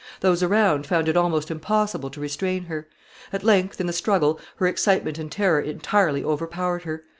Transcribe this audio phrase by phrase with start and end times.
[0.21, 2.87] Those around found it almost impossible to restrain her.
[3.31, 7.03] At length, in the struggle, her excitement and terror entirely overpowered her.